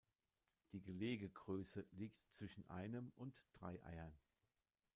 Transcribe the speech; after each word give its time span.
Die 0.71 0.81
Gelegegröße 0.81 1.85
liegt 1.91 2.19
zwischen 2.31 2.67
einem 2.71 3.11
und 3.17 3.39
drei 3.53 3.79
Eiern. 3.85 4.17